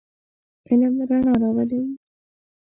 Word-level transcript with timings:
علم 0.67 0.95
رڼا 1.09 1.33
راولئ. 1.41 1.83